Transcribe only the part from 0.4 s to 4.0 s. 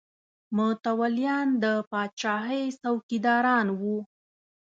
متولیان د پاچاهۍ څوکیداران وو.